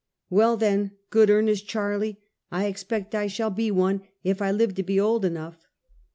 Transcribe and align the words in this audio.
"Well 0.31 0.57
then, 0.57 0.93
good 1.11 1.29
earnest, 1.29 1.67
Charlie, 1.67 2.17
I 2.51 2.65
expect 2.65 3.13
I 3.13 3.27
shall 3.27 3.51
be 3.51 3.69
one, 3.69 4.01
if 4.23 4.41
I 4.41 4.49
live 4.49 4.73
to 4.73 4.81
be 4.81 4.99
old 4.99 5.23
enough." 5.23 5.67